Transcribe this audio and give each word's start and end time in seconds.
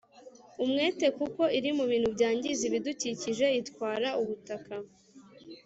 umwete 0.63 1.05
kuko 1.17 1.41
iri 1.57 1.69
mu 1.77 1.83
bintu 1.91 2.07
byangiza 2.15 2.61
ibidukikije 2.69 3.45
itwara 3.61 4.09
ubutaka, 4.21 4.73